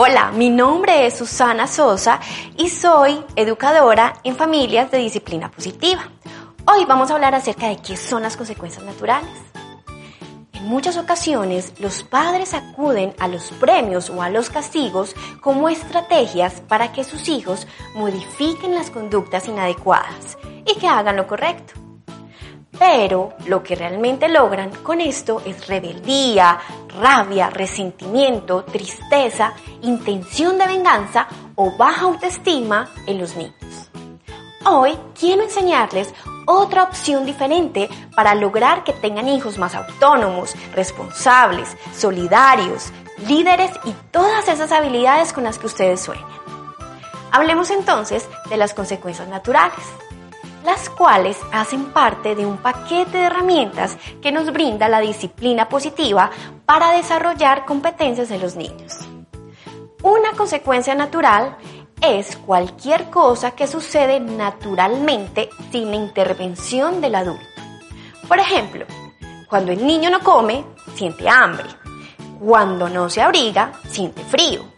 [0.00, 2.20] Hola, mi nombre es Susana Sosa
[2.56, 6.08] y soy educadora en familias de disciplina positiva.
[6.66, 9.28] Hoy vamos a hablar acerca de qué son las consecuencias naturales.
[10.52, 16.60] En muchas ocasiones los padres acuden a los premios o a los castigos como estrategias
[16.68, 21.74] para que sus hijos modifiquen las conductas inadecuadas y que hagan lo correcto.
[22.78, 26.58] Pero lo que realmente logran con esto es rebeldía,
[27.00, 33.54] rabia, resentimiento, tristeza, intención de venganza o baja autoestima en los niños.
[34.64, 36.14] Hoy quiero enseñarles
[36.46, 42.92] otra opción diferente para lograr que tengan hijos más autónomos, responsables, solidarios,
[43.26, 46.26] líderes y todas esas habilidades con las que ustedes sueñan.
[47.32, 49.84] Hablemos entonces de las consecuencias naturales
[50.64, 56.30] las cuales hacen parte de un paquete de herramientas que nos brinda la disciplina positiva
[56.66, 58.98] para desarrollar competencias en los niños.
[60.02, 61.56] Una consecuencia natural
[62.00, 67.44] es cualquier cosa que sucede naturalmente sin la intervención del adulto.
[68.28, 68.86] Por ejemplo,
[69.48, 71.66] cuando el niño no come, siente hambre.
[72.38, 74.77] Cuando no se abriga, siente frío.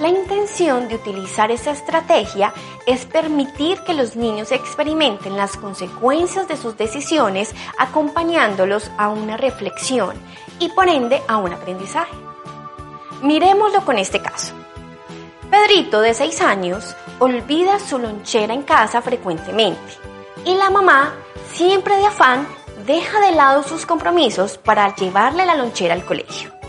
[0.00, 2.54] La intención de utilizar esta estrategia
[2.86, 10.16] es permitir que los niños experimenten las consecuencias de sus decisiones acompañándolos a una reflexión
[10.58, 12.14] y por ende a un aprendizaje.
[13.22, 14.54] Miremoslo con este caso.
[15.50, 19.78] Pedrito de 6 años olvida su lonchera en casa frecuentemente
[20.46, 21.12] y la mamá,
[21.52, 22.48] siempre de afán,
[22.86, 26.61] deja de lado sus compromisos para llevarle la lonchera al colegio.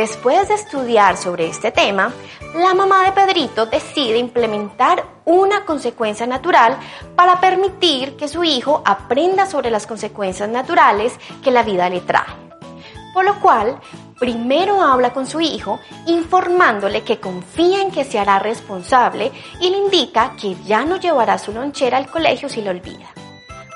[0.00, 2.10] Después de estudiar sobre este tema,
[2.54, 6.78] la mamá de Pedrito decide implementar una consecuencia natural
[7.14, 11.12] para permitir que su hijo aprenda sobre las consecuencias naturales
[11.44, 12.32] que la vida le trae.
[13.12, 13.78] Por lo cual,
[14.18, 19.76] primero habla con su hijo informándole que confía en que se hará responsable y le
[19.76, 23.10] indica que ya no llevará su lonchera al colegio si lo olvida,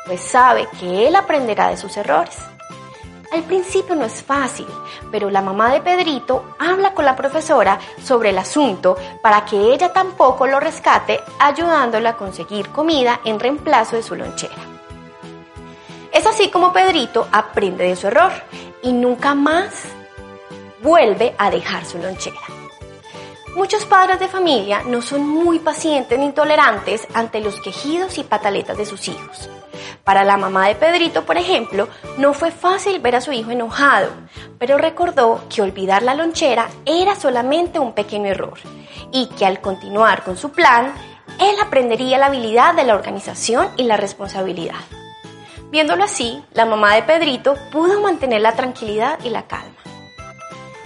[0.07, 2.39] pues sabe que él aprenderá de sus errores.
[3.35, 4.69] Al principio no es fácil,
[5.11, 9.93] pero la mamá de Pedrito habla con la profesora sobre el asunto para que ella
[9.93, 14.55] tampoco lo rescate, ayudándole a conseguir comida en reemplazo de su lonchera.
[16.13, 18.31] Es así como Pedrito aprende de su error
[18.85, 19.83] y nunca más
[20.81, 22.39] vuelve a dejar su lonchera.
[23.57, 28.77] Muchos padres de familia no son muy pacientes ni tolerantes ante los quejidos y pataletas
[28.77, 29.51] de sus hijos.
[30.05, 31.89] Para la mamá de Pedrito, por ejemplo,
[32.19, 34.11] no fue fácil ver a su hijo enojado,
[34.59, 38.59] pero recordó que olvidar la lonchera era solamente un pequeño error
[39.11, 40.93] y que al continuar con su plan,
[41.41, 44.81] él aprendería la habilidad de la organización y la responsabilidad.
[45.71, 49.75] Viéndolo así, la mamá de Pedrito pudo mantener la tranquilidad y la calma.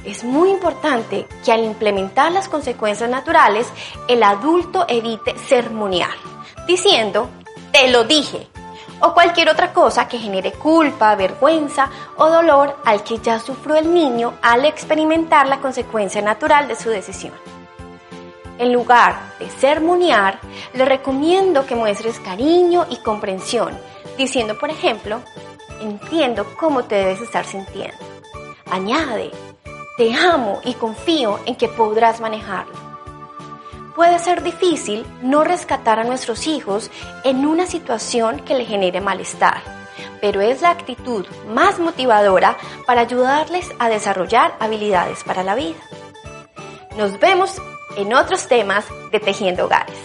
[0.04, 3.66] Es muy importante que al implementar las consecuencias naturales,
[4.06, 6.14] el adulto evite sermonear,
[6.66, 7.28] diciendo,
[7.72, 8.48] te lo dije,
[9.00, 13.92] o cualquier otra cosa que genere culpa, vergüenza o dolor al que ya sufrió el
[13.92, 17.34] niño al experimentar la consecuencia natural de su decisión.
[18.58, 20.40] En lugar de sermonear,
[20.74, 23.78] le recomiendo que muestres cariño y comprensión,
[24.16, 25.20] diciendo, por ejemplo,
[25.80, 27.96] entiendo cómo te debes estar sintiendo.
[28.68, 29.30] Añade,
[29.96, 32.87] te amo y confío en que podrás manejarlo
[33.98, 36.88] puede ser difícil no rescatar a nuestros hijos
[37.24, 39.60] en una situación que le genere malestar,
[40.20, 45.80] pero es la actitud más motivadora para ayudarles a desarrollar habilidades para la vida.
[46.96, 47.60] Nos vemos
[47.96, 49.96] en otros temas de Tejiendo Hogares.